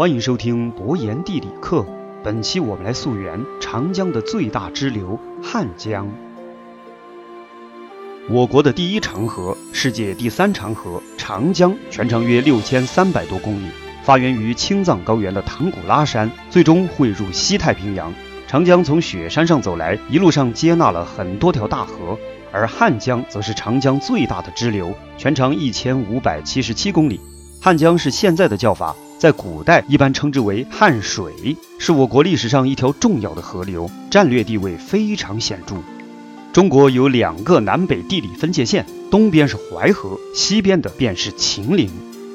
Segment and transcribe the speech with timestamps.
[0.00, 1.84] 欢迎收听博言地理课。
[2.24, 6.10] 本期我们来溯源长江的最大支流汉江。
[8.30, 13.66] 我国的第一长河，世界第三长河长江，全长约六千三百多公里，
[14.02, 18.10] 发源于青藏高原的唐古拉山，最终汇入西太平洋。
[18.48, 22.18] 长江从雪山上走来，一路上接纳了很多条大河，
[22.50, 27.20] 而汉江则是长江最大的支流，全长一千五百七十七公里。
[27.60, 35.74] 汉江是现在的叫法，在古代一般称之为汉水，是我国历史上一条重要的河流，战略地位非常显著。
[36.54, 41.90] 中国有两个南北地理分界线，东边是淮河，西边的便是秦岭。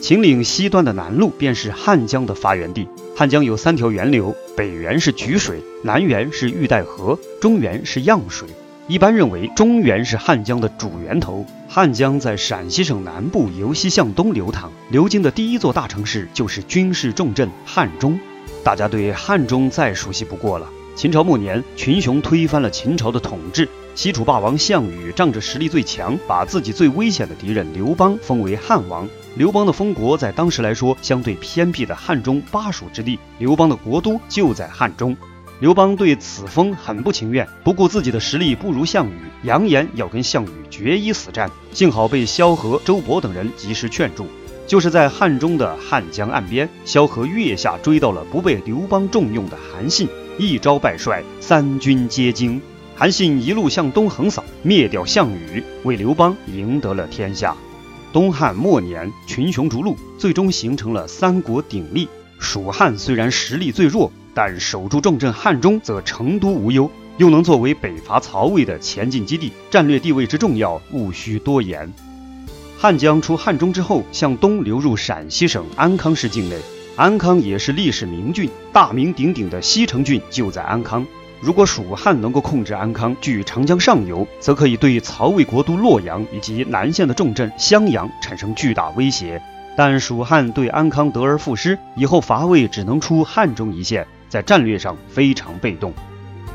[0.00, 2.88] 秦岭西端的南麓便是汉江的发源地。
[3.14, 8.48] 汉江有三条源流，北源是沮水，南源是玉带河，中源是漾水。
[8.90, 11.46] 一般认为，中原是汉江的主源头。
[11.68, 18.18] 汉江在陕西省南部由西向东流淌，流经的第一座大城市就是军事重镇汉中。
[18.64, 20.68] 大家对汉中再熟悉不过了。
[20.96, 29.08] 秦朝末年，群雄推翻了秦朝的统治，西楚霸王项羽仗着实力最强，把自己最危险的敌人刘邦封为汉王。
[29.36, 35.16] 刘邦的封国在当时来说，相对偏僻的汉中巴蜀之地，刘邦的国都就在汉中。
[35.60, 41.50] 刘邦对此封很不情愿，不顾自己的实力不如项羽，扬言要跟项羽决一死战。
[41.70, 44.26] 幸好被萧何、周勃等人及时劝住。
[44.66, 52.58] 就是在汉中的汉江岸边，萧何月下追到了不被刘邦重用的韩信，一招败帅，三军皆惊。
[52.96, 57.54] 韩信一路向东横扫，灭掉项羽，为刘邦赢得了天下。
[58.14, 62.08] 东汉末年，群雄逐鹿，最终形成了三国鼎立。
[62.38, 64.10] 蜀汉虽然实力最弱。
[64.34, 71.92] 但守住重镇汉中，则成都无忧，又能作为北伐曹魏的前进基地，战略地位之重要，毋需多言。
[72.78, 76.56] 汉江出汉中之后，向东流入陕西省安康市境内，
[76.96, 81.06] 安康也是历史名郡，大名鼎鼎的西城郡就在安康。
[81.42, 89.42] 如果蜀汉能够控制安康，据长江上游，则可以对曹魏国都洛阳以及南线的重镇襄阳产生巨大威胁。
[89.76, 94.06] 但蜀汉对安康得而复失，以后伐魏只能出汉中一线。
[94.30, 95.92] 在战略上非常被动。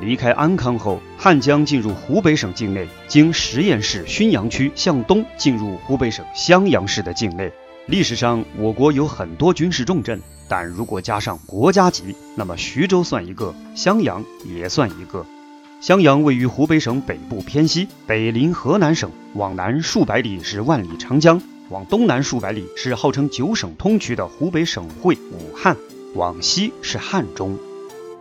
[0.00, 7.52] 离开安康后，汉江进入湖北省境内，经十堰市浚阳区向东进入湖北省襄阳市的境内。
[7.86, 15.24] 历史上，我国有很多军事重镇，但如果加上国家级，那么徐州算一个，襄阳也算一个。
[15.80, 25.76] 襄阳位于湖北省北部偏西，北临河南省，往南数百里是万里长江，往东南数百里是号称九省通衢的湖北省会武汉。
[26.14, 27.58] 往西是汉中，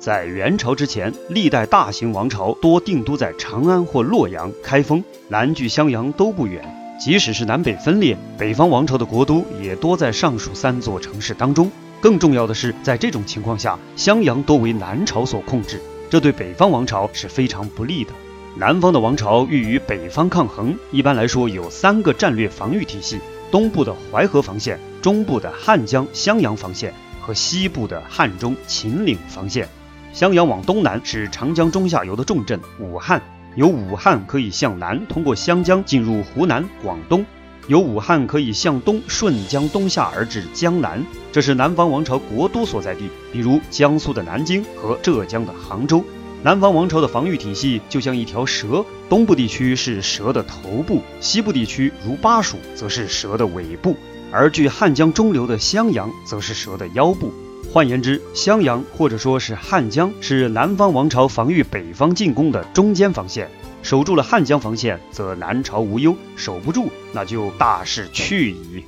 [0.00, 6.64] 在元朝之前，历代大型王朝多定都在长安或洛阳、开封，南距襄阳都不远。
[6.98, 11.70] 即使是南北分裂，北方王朝的国都也多在上述三座城市当中。
[12.00, 15.80] 更重要的是，在这种情况下，襄阳多为南朝所控制，
[16.10, 18.10] 这对北方王朝是非常不利的。
[18.56, 23.20] 南方的王朝欲与北方抗衡，一般来说有三个战略防御体系：
[23.50, 26.92] 东部的淮河防线，中部的汉江、襄阳防线。
[27.26, 29.68] 和西部的汉中、秦岭防线，
[30.12, 33.20] 襄阳往东南是长江中下游的重镇武汉，
[33.56, 37.24] 由武汉可以向南通过湘江进入湖南、广东；
[37.66, 46.04] 由武汉可以向东顺江东下而至江南，这是南方王朝国都所在地，比如江苏的南京和浙江的杭州。
[46.44, 53.96] 南方王朝的防御体系就像一条蛇，东部地区是蛇的头部，西部地区如巴蜀则是蛇的尾部。
[54.32, 57.32] 而距汉江中流的襄阳，则是蛇的腰部。
[57.72, 63.48] 换言之，襄阳或者说是汉江，是南方王朝防御北方进攻的中间防线。
[63.82, 68.84] 守住了汉江防线，则南朝无忧；守不住，那就大势去矣。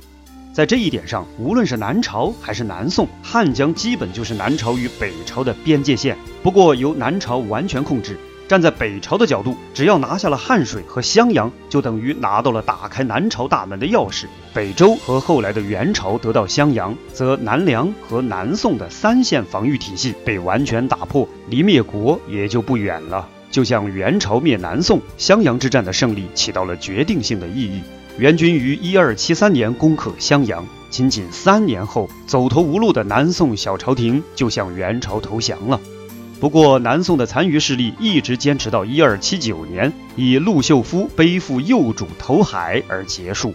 [0.51, 8.17] 在这一点上，无论是南朝还是南宋，汉江基本就是南朝与北朝的边界线，不过由南朝完全控制。
[8.49, 14.25] 站在北朝的角度，只要拿下了汉水和襄阳，就等于拿到了打开南朝大门的钥匙。
[14.55, 23.29] 北周和后来的元朝得到襄阳，则南梁和南宋的三线防御体系被完全打破，离灭国也就不远了。
[23.51, 27.83] 就像元朝灭南宋，襄阳之战的胜利起到了决定性的意义。
[28.17, 35.79] 元军于一二七三年攻克襄阳，仅仅三年后，走投无路的南宋小朝廷就向元朝投降了。
[36.39, 43.53] 不过，南宋的残余势力一直坚持到一二七九年，以陆秀夫背负幼主投海而结束。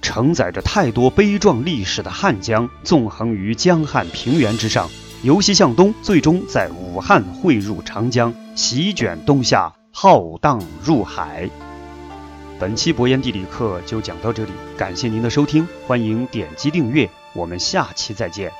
[0.00, 4.88] 承载着太多悲壮历史的汉江，纵横于江汉平原之上，
[5.22, 11.50] 由西向东，最终在武汉汇入长江，席卷东夏，浩荡入海。
[12.60, 18.52] 本期博言地理课就讲到这里，感谢您的收听，欢迎点击订阅，我们下期再见。